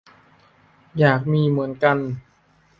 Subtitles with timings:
[0.99, 1.97] อยากมีเหมือนกัน